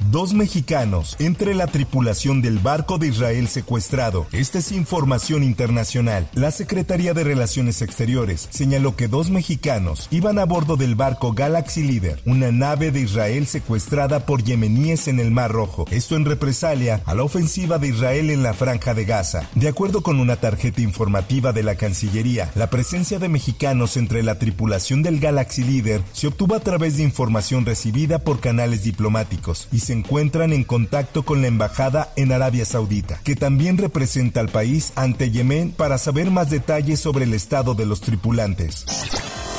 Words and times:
Dos 0.00 0.34
mexicanos 0.34 1.16
entre 1.18 1.54
la 1.54 1.66
tripulación 1.66 2.42
del 2.42 2.58
barco 2.58 2.98
de 2.98 3.08
Israel 3.08 3.48
secuestrado. 3.48 4.26
Esta 4.30 4.58
es 4.58 4.70
información 4.70 5.42
internacional. 5.42 6.28
La 6.34 6.50
Secretaría 6.50 7.14
de 7.14 7.24
Relaciones 7.24 7.80
Exteriores 7.80 8.46
señaló 8.50 8.94
que 8.94 9.08
dos 9.08 9.30
mexicanos 9.30 10.08
iban 10.10 10.38
a 10.38 10.44
bordo 10.44 10.76
del 10.76 10.96
barco 10.96 11.32
Galaxy 11.32 11.82
Leader, 11.82 12.20
una 12.26 12.52
nave 12.52 12.90
de 12.90 13.00
Israel 13.00 13.46
secuestrada 13.46 14.26
por 14.26 14.44
yemeníes 14.44 15.08
en 15.08 15.18
el 15.18 15.30
Mar 15.30 15.50
Rojo. 15.50 15.86
Esto 15.90 16.14
en 16.16 16.26
represalia 16.26 17.02
a 17.06 17.14
la 17.14 17.22
ofensiva 17.22 17.78
de 17.78 17.88
Israel 17.88 18.30
en 18.30 18.42
la 18.42 18.52
franja 18.52 18.92
de 18.92 19.06
Gaza. 19.06 19.48
De 19.54 19.68
acuerdo 19.68 20.02
con 20.02 20.20
una 20.20 20.36
tarjeta 20.36 20.82
informativa 20.82 21.52
de 21.52 21.62
la 21.62 21.76
Cancillería, 21.76 22.50
la 22.54 22.68
presencia 22.68 23.18
de 23.18 23.30
mexicanos 23.30 23.96
entre 23.96 24.22
la 24.22 24.38
tripulación 24.38 25.02
del 25.02 25.20
Galaxy 25.20 25.64
Leader 25.64 26.02
se 26.12 26.26
obtuvo 26.26 26.54
a 26.54 26.60
través 26.60 26.98
de 26.98 27.02
información 27.02 27.64
recibida 27.64 28.18
por 28.18 28.40
canales 28.40 28.82
diplomáticos 28.84 29.68
y 29.72 29.85
se 29.86 29.92
encuentran 29.92 30.52
en 30.52 30.64
contacto 30.64 31.24
con 31.24 31.42
la 31.42 31.46
embajada 31.46 32.12
en 32.16 32.32
Arabia 32.32 32.64
Saudita, 32.64 33.20
que 33.22 33.36
también 33.36 33.78
representa 33.78 34.40
al 34.40 34.48
país 34.48 34.92
ante 34.96 35.30
Yemen 35.30 35.70
para 35.70 35.96
saber 35.96 36.32
más 36.32 36.50
detalles 36.50 36.98
sobre 36.98 37.24
el 37.24 37.32
estado 37.34 37.76
de 37.76 37.86
los 37.86 38.00
tripulantes. 38.00 38.84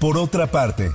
Por 0.00 0.18
otra 0.18 0.48
parte, 0.48 0.90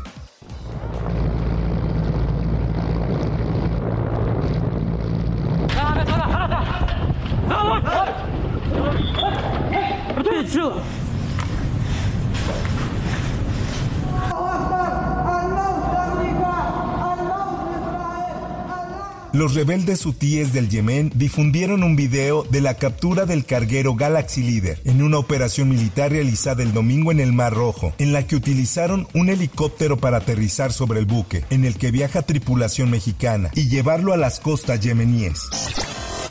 Los 19.34 19.56
rebeldes 19.56 20.06
hutíes 20.06 20.53
del 20.53 20.70
Yemen 20.70 21.12
difundieron 21.16 21.81
un 21.81 21.95
video 21.95 22.44
de 22.44 22.62
la 22.62 22.76
captura 22.76 23.26
del 23.26 23.45
carguero 23.45 23.95
Galaxy 23.95 24.44
Leader 24.44 24.80
en 24.86 25.02
una 25.02 25.17
operación 25.17 25.70
militar 25.70 26.12
realizada 26.12 26.62
el 26.62 26.72
domingo 26.72 27.12
en 27.12 27.20
el 27.20 27.34
Mar 27.34 27.52
Rojo, 27.52 27.95
en 27.98 28.14
la 28.14 28.28
que 28.28 28.36
utilizaron 28.36 29.08
un 29.16 29.30
helicóptero 29.30 29.98
para 29.98 30.17
aterrizar 30.17 30.72
sobre 30.72 31.00
el 31.00 31.08
buque, 31.08 31.45
en 31.50 31.66
el 31.66 31.80
que 31.80 31.90
viaja 31.90 32.22
tripulación 32.22 32.92
mexicana, 32.92 33.50
y 33.56 33.70
llevarlo 33.70 34.14
a 34.14 34.17
las 34.17 34.40
costas 34.40 34.81
yemeníes. 34.81 35.50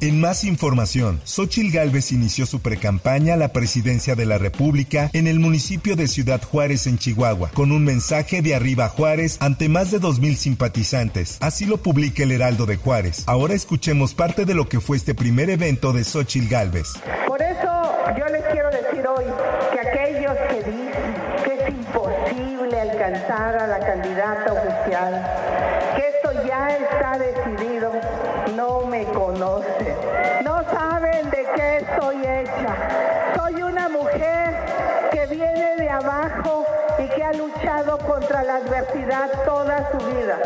En 0.03 0.20
más 0.20 0.42
información, 0.42 1.20
Xochil 1.22 1.70
Gálvez 1.70 2.11
inició 2.11 2.45
su 2.45 2.61
precampaña 2.61 3.34
a 3.34 3.36
la 3.36 3.53
presidencia 3.53 4.17
de 4.17 4.27
la 4.27 4.36
República 4.36 5.09
en 5.12 5.28
el 5.28 5.39
municipio 5.39 5.94
de 5.94 6.09
Ciudad 6.09 6.42
Juárez, 6.42 6.89
en 6.89 6.98
Chihuahua, 6.98 7.53
con 7.55 7.70
un 7.70 7.84
mensaje 7.84 8.43
de 8.43 8.56
arriba 8.56 8.88
Juárez 8.88 9.37
ante 9.38 9.69
más 9.69 9.93
de 9.93 10.00
2.000 10.00 10.34
simpatizantes. 10.34 11.38
Así 11.41 11.66
lo 11.66 11.76
publica 11.76 12.25
el 12.25 12.32
Heraldo 12.32 12.66
de 12.66 12.78
Juárez. 12.78 13.22
Ahora 13.26 13.54
escuchemos 13.54 14.12
parte 14.12 14.44
de 14.44 14.54
lo 14.54 14.69
que 14.69 14.81
fue 14.81 14.97
este 14.97 15.15
primer 15.15 15.50
evento 15.50 15.93
de 15.93 16.03
Xochil 16.03 16.49
Gálvez. 16.49 16.94
Por 17.28 17.41
eso 17.41 17.71
yo 18.19 18.26
les 18.26 18.43
quiero 18.50 18.71
decir 18.71 19.06
hoy 19.06 19.26
que 19.72 19.88
aquellos 19.88 20.37
que 20.50 20.69
dicen 20.69 21.15
que 21.44 21.62
es 21.62 21.69
imposible 21.69 22.81
alcanzar 22.81 23.56
a 23.56 23.66
la 23.69 23.78
candidata 23.78 24.53
oficial, 24.53 25.72
que 25.94 26.08
esto 26.08 26.47
ya 26.47 26.76
está 26.76 27.19
decidido, 27.19 27.92
no 28.56 28.86
me 28.86 29.04
conocen. 29.06 29.97
No 30.44 30.62
saben 30.70 31.30
de 31.30 31.47
qué 31.54 31.76
estoy 31.78 32.16
hecha. 32.16 33.34
Soy 33.36 33.62
una 33.62 33.88
mujer 33.88 34.54
que 35.12 35.26
viene 35.26 35.76
de 35.76 35.91
abajo 35.91 36.64
y 36.98 37.08
que 37.14 37.22
ha 37.22 37.32
luchado 37.32 37.98
contra 37.98 38.42
la 38.42 38.56
adversidad 38.56 39.31
toda 39.44 39.91
su 39.92 39.98
vida. 40.06 40.38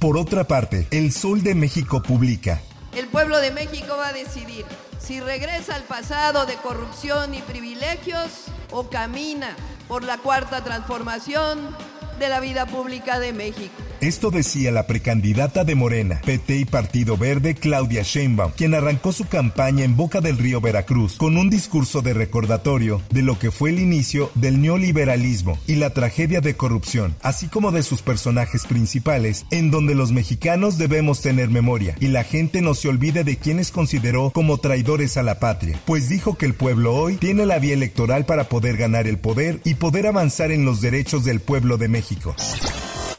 Por 0.00 0.16
otra 0.16 0.44
parte, 0.44 0.88
El 0.90 1.12
Sol 1.12 1.42
de 1.42 1.54
México 1.54 2.02
publica. 2.02 2.60
El 2.96 3.06
pueblo 3.08 3.38
de 3.38 3.50
México 3.52 3.96
va 3.96 4.08
a 4.08 4.12
decidir 4.12 4.66
si 4.98 5.20
regresa 5.20 5.74
al 5.74 5.82
pasado 5.82 6.46
de 6.46 6.56
corrupción 6.56 7.34
y 7.34 7.40
privilegios 7.40 8.46
o 8.70 8.88
camina 8.88 9.56
por 9.88 10.02
la 10.04 10.18
cuarta 10.18 10.62
transformación 10.62 11.74
de 12.18 12.28
la 12.28 12.40
vida 12.40 12.66
pública 12.66 13.18
de 13.18 13.32
México. 13.32 13.74
Esto 14.02 14.32
decía 14.32 14.72
la 14.72 14.88
precandidata 14.88 15.62
de 15.62 15.76
Morena, 15.76 16.20
PT 16.24 16.56
y 16.56 16.64
Partido 16.64 17.16
Verde, 17.16 17.54
Claudia 17.54 18.02
Sheinbaum, 18.02 18.50
quien 18.50 18.74
arrancó 18.74 19.12
su 19.12 19.28
campaña 19.28 19.84
en 19.84 19.96
Boca 19.96 20.20
del 20.20 20.38
Río 20.38 20.60
Veracruz 20.60 21.14
con 21.14 21.36
un 21.36 21.48
discurso 21.50 22.02
de 22.02 22.12
recordatorio 22.12 23.00
de 23.10 23.22
lo 23.22 23.38
que 23.38 23.52
fue 23.52 23.70
el 23.70 23.78
inicio 23.78 24.32
del 24.34 24.60
neoliberalismo 24.60 25.56
y 25.68 25.76
la 25.76 25.90
tragedia 25.90 26.40
de 26.40 26.56
corrupción, 26.56 27.14
así 27.22 27.46
como 27.46 27.70
de 27.70 27.84
sus 27.84 28.02
personajes 28.02 28.66
principales, 28.66 29.46
en 29.52 29.70
donde 29.70 29.94
los 29.94 30.10
mexicanos 30.10 30.78
debemos 30.78 31.20
tener 31.20 31.48
memoria 31.48 31.94
y 32.00 32.08
la 32.08 32.24
gente 32.24 32.60
no 32.60 32.74
se 32.74 32.88
olvide 32.88 33.22
de 33.22 33.36
quienes 33.36 33.70
consideró 33.70 34.30
como 34.30 34.58
traidores 34.58 35.16
a 35.16 35.22
la 35.22 35.38
patria, 35.38 35.80
pues 35.84 36.08
dijo 36.08 36.36
que 36.36 36.46
el 36.46 36.54
pueblo 36.54 36.92
hoy 36.92 37.18
tiene 37.18 37.46
la 37.46 37.60
vía 37.60 37.74
electoral 37.74 38.26
para 38.26 38.48
poder 38.48 38.76
ganar 38.76 39.06
el 39.06 39.18
poder 39.18 39.60
y 39.62 39.74
poder 39.74 40.08
avanzar 40.08 40.50
en 40.50 40.64
los 40.64 40.80
derechos 40.80 41.24
del 41.24 41.38
pueblo 41.38 41.78
de 41.78 41.86
México. 41.86 42.34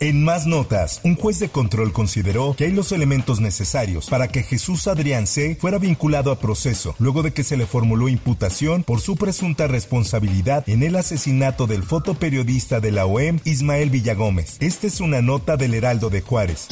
En 0.03 0.22
más 0.22 0.46
notas, 0.46 1.00
un 1.06 1.16
juez 1.16 1.40
de 1.40 1.47
control 1.47 1.94
consideró 1.94 2.56
que 2.58 2.66
hay 2.66 2.74
los 2.74 2.91
elementos 2.91 3.40
necesarios 3.40 4.09
para 4.09 4.28
que 4.28 4.44
Jesús 4.44 4.88
Adrián 4.88 5.28
C. 5.28 5.56
fuera 5.58 5.78
vinculado 5.78 6.30
a 6.30 6.40
proceso, 6.40 6.94
luego 7.00 7.24
de 7.24 7.31
que 7.31 7.46
se 7.46 7.56
le 7.56 7.66
formuló 7.66 8.09
imputación 8.09 8.84
por 8.84 9.00
su 9.00 9.16
presunta 9.16 9.66
responsabilidad 9.66 10.68
en 10.68 10.84
el 10.84 10.97
asesinato 10.97 11.68
del 11.68 11.84
fotoperiodista 11.84 12.81
de 12.81 12.92
la 12.92 13.06
OEM, 13.06 13.40
Ismael 13.46 13.92
Villagómez. 13.92 14.58
Esta 14.59 14.88
es 14.88 15.00
una 15.00 15.22
nota 15.22 15.56
del 15.56 15.74
Heraldo 15.74 16.09
de 16.09 16.19
Juárez. 16.19 16.68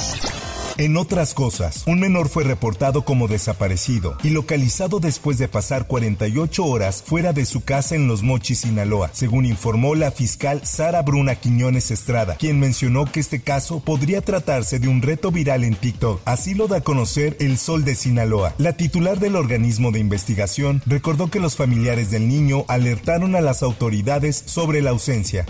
En 0.77 0.97
otras 0.97 1.33
cosas, 1.33 1.83
un 1.85 1.99
menor 1.99 2.29
fue 2.29 2.43
reportado 2.43 3.03
como 3.03 3.27
desaparecido 3.27 4.17
y 4.23 4.29
localizado 4.29 4.99
después 4.99 5.37
de 5.37 5.47
pasar 5.47 5.87
48 5.87 6.65
horas 6.65 7.03
fuera 7.05 7.33
de 7.33 7.45
su 7.45 7.61
casa 7.61 7.95
en 7.95 8.07
Los 8.07 8.23
Mochis, 8.23 8.59
Sinaloa, 8.59 9.09
según 9.13 9.45
informó 9.45 9.95
la 9.95 10.11
fiscal 10.11 10.61
Sara 10.63 11.01
Bruna 11.01 11.35
Quiñones 11.35 11.91
Estrada, 11.91 12.35
quien 12.35 12.59
mencionó 12.59 13.05
que 13.05 13.19
este 13.19 13.41
caso 13.41 13.79
podría 13.79 14.21
tratarse 14.21 14.79
de 14.79 14.87
un 14.87 15.01
reto 15.01 15.31
viral 15.31 15.63
en 15.63 15.75
TikTok. 15.75 16.21
Así 16.25 16.53
lo 16.53 16.67
da 16.67 16.77
a 16.77 16.81
conocer 16.81 17.37
El 17.39 17.57
Sol 17.57 17.83
de 17.83 17.95
Sinaloa. 17.95 18.53
La 18.57 18.73
titular 18.73 19.19
del 19.19 19.35
organismo 19.35 19.91
de 19.91 19.99
investigación 19.99 20.81
recordó 20.85 21.29
que 21.29 21.39
los 21.39 21.55
familiares 21.55 22.11
del 22.11 22.27
niño 22.27 22.65
alertaron 22.67 23.35
a 23.35 23.41
las 23.41 23.63
autoridades 23.63 24.41
sobre 24.45 24.81
la 24.81 24.91
ausencia. 24.91 25.45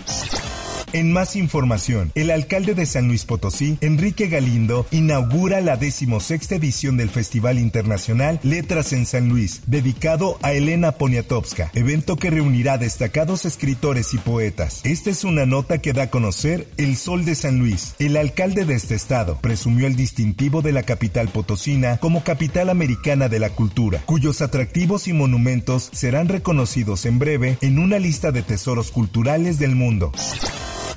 En 0.94 1.10
más 1.10 1.36
información, 1.36 2.12
el 2.14 2.30
alcalde 2.30 2.74
de 2.74 2.84
San 2.84 3.08
Luis 3.08 3.24
Potosí, 3.24 3.78
Enrique 3.80 4.28
Galindo, 4.28 4.86
inaugura 4.90 5.62
la 5.62 5.78
decimosexta 5.78 6.56
edición 6.56 6.98
del 6.98 7.08
Festival 7.08 7.58
Internacional 7.58 8.38
Letras 8.42 8.92
en 8.92 9.06
San 9.06 9.30
Luis, 9.30 9.62
dedicado 9.66 10.38
a 10.42 10.52
Elena 10.52 10.92
Poniatowska, 10.92 11.70
evento 11.72 12.16
que 12.16 12.28
reunirá 12.28 12.76
destacados 12.76 13.46
escritores 13.46 14.12
y 14.12 14.18
poetas. 14.18 14.82
Esta 14.84 15.08
es 15.08 15.24
una 15.24 15.46
nota 15.46 15.78
que 15.78 15.94
da 15.94 16.02
a 16.02 16.10
conocer 16.10 16.68
El 16.76 16.96
Sol 16.96 17.24
de 17.24 17.36
San 17.36 17.58
Luis. 17.58 17.94
El 17.98 18.18
alcalde 18.18 18.66
de 18.66 18.74
este 18.74 18.94
estado 18.94 19.38
presumió 19.40 19.86
el 19.86 19.96
distintivo 19.96 20.60
de 20.60 20.72
la 20.72 20.82
capital 20.82 21.28
potosina 21.28 21.96
como 21.96 22.22
capital 22.22 22.68
americana 22.68 23.30
de 23.30 23.38
la 23.38 23.48
cultura, 23.48 24.02
cuyos 24.04 24.42
atractivos 24.42 25.08
y 25.08 25.14
monumentos 25.14 25.88
serán 25.92 26.28
reconocidos 26.28 27.06
en 27.06 27.18
breve 27.18 27.56
en 27.62 27.78
una 27.78 27.98
lista 27.98 28.30
de 28.30 28.42
tesoros 28.42 28.90
culturales 28.90 29.58
del 29.58 29.74
mundo. 29.74 30.12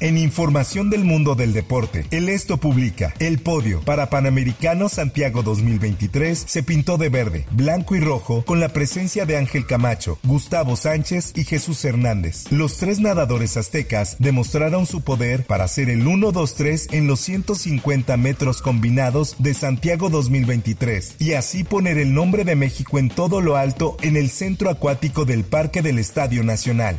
En 0.06 0.19
información 0.19 0.92
del 0.92 1.04
mundo 1.04 1.34
del 1.34 1.52
deporte, 1.52 2.06
el 2.12 2.30
Esto 2.30 2.57
publica 2.57 3.16
el 3.18 3.40
podio 3.40 3.81
para 3.81 4.12
Panamericano 4.12 4.88
Santiago 4.88 5.42
2023 5.42 6.46
se 6.46 6.62
pintó 6.62 7.00
de 7.00 7.10
verde, 7.10 7.48
blanco 7.50 7.96
y 7.96 8.00
rojo 8.00 8.46
con 8.46 8.60
la 8.60 8.69
presencia 8.69 9.25
de 9.25 9.36
Ángel 9.36 9.66
Camacho, 9.66 10.19
Gustavo 10.22 10.75
Sánchez 10.75 11.34
y 11.36 11.44
Jesús 11.44 11.84
Hernández. 11.84 12.52
Los 12.52 12.78
tres 12.78 13.00
nadadores 13.00 13.57
aztecas 13.57 14.18
demostraron 14.19 14.86
su 14.86 15.02
poder 15.02 15.44
para 15.44 15.68
ser 15.68 15.90
el 15.90 16.06
1-2-3 16.06 16.94
en 16.94 17.07
los 17.07 17.19
150 17.22 18.16
metros 18.16 18.62
combinados 18.62 19.38
de 19.40 19.56
Santiago 19.56 20.12
2023 20.12 21.16
y 21.18 21.34
así 21.34 21.63
poner 21.63 21.98
el 21.98 22.13
nombre 22.13 22.44
de 22.44 22.56
México 22.56 23.00
en 23.00 23.10
todo 23.10 23.42
lo 23.42 23.57
alto 23.57 23.98
en 24.04 24.18
el 24.18 24.30
centro 24.30 24.69
acuático 24.69 25.25
del 25.25 25.46
Parque 25.46 25.81
del 25.81 25.98
Estadio 25.98 26.44
Nacional 26.44 26.96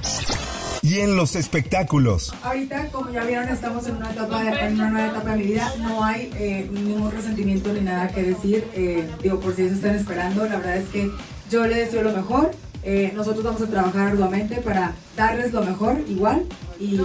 y 0.86 1.00
en 1.00 1.16
los 1.16 1.34
espectáculos. 1.34 2.32
Ahorita, 2.44 2.88
como 2.92 3.10
ya 3.10 3.24
vieron, 3.24 3.48
estamos 3.48 3.88
en 3.88 3.96
una, 3.96 4.12
etapa 4.12 4.44
de, 4.44 4.72
una 4.72 4.90
nueva 4.90 5.08
etapa 5.08 5.30
de 5.32 5.36
mi 5.36 5.42
vida. 5.44 5.72
No 5.80 6.04
hay 6.04 6.30
eh, 6.38 6.68
ningún 6.70 7.10
resentimiento 7.10 7.72
ni 7.72 7.80
nada 7.80 8.06
que 8.08 8.22
decir. 8.22 8.64
Eh, 8.72 9.04
digo, 9.20 9.40
por 9.40 9.56
si 9.56 9.62
eso 9.62 9.74
están 9.74 9.96
esperando, 9.96 10.44
la 10.44 10.58
verdad 10.58 10.76
es 10.76 10.88
que 10.90 11.10
yo 11.50 11.66
le 11.66 11.74
deseo 11.74 12.02
lo 12.02 12.12
mejor. 12.12 12.52
Eh, 12.84 13.10
nosotros 13.16 13.42
vamos 13.42 13.62
a 13.62 13.66
trabajar 13.66 14.10
arduamente 14.10 14.56
para 14.58 14.94
darles 15.16 15.52
lo 15.52 15.64
mejor 15.64 16.04
igual 16.08 16.44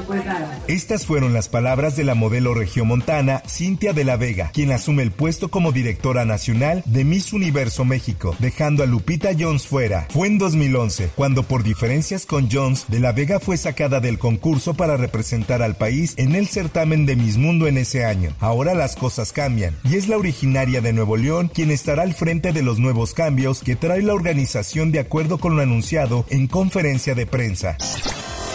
pues. 0.07 0.23
Estas 0.67 1.05
fueron 1.05 1.33
las 1.33 1.49
palabras 1.49 1.95
de 1.95 2.03
la 2.03 2.15
modelo 2.15 2.53
regiomontana 2.53 3.41
Cintia 3.47 3.93
de 3.93 4.03
la 4.03 4.17
Vega, 4.17 4.51
quien 4.53 4.71
asume 4.71 5.03
el 5.03 5.11
puesto 5.11 5.49
como 5.49 5.71
directora 5.71 6.25
nacional 6.25 6.83
de 6.85 7.03
Miss 7.03 7.33
Universo 7.33 7.85
México, 7.85 8.35
dejando 8.39 8.83
a 8.83 8.85
Lupita 8.85 9.31
Jones 9.37 9.67
fuera. 9.67 10.07
Fue 10.09 10.27
en 10.27 10.37
2011, 10.37 11.11
cuando 11.15 11.43
por 11.43 11.63
diferencias 11.63 12.25
con 12.25 12.49
Jones, 12.51 12.85
de 12.87 12.99
la 12.99 13.11
Vega 13.11 13.39
fue 13.39 13.57
sacada 13.57 13.99
del 13.99 14.19
concurso 14.19 14.73
para 14.73 14.97
representar 14.97 15.61
al 15.61 15.75
país 15.75 16.13
en 16.17 16.35
el 16.35 16.47
certamen 16.47 17.05
de 17.05 17.15
Miss 17.15 17.37
Mundo 17.37 17.67
en 17.67 17.77
ese 17.77 18.05
año. 18.05 18.33
Ahora 18.39 18.73
las 18.73 18.95
cosas 18.95 19.31
cambian, 19.31 19.75
y 19.83 19.95
es 19.95 20.07
la 20.07 20.17
originaria 20.17 20.81
de 20.81 20.93
Nuevo 20.93 21.17
León 21.17 21.51
quien 21.53 21.71
estará 21.71 22.03
al 22.03 22.13
frente 22.13 22.51
de 22.51 22.61
los 22.61 22.79
nuevos 22.79 23.13
cambios 23.13 23.61
que 23.61 23.75
trae 23.75 24.01
la 24.01 24.13
organización 24.13 24.91
de 24.91 24.99
acuerdo 24.99 25.37
con 25.37 25.55
lo 25.55 25.61
anunciado 25.61 26.25
en 26.29 26.47
conferencia 26.47 27.15
de 27.15 27.25
prensa. 27.25 27.77